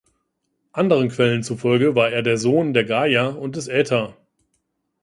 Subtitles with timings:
[0.71, 4.17] Anderen Quellen zufolge war er der Sohn der Gaia und des Aether.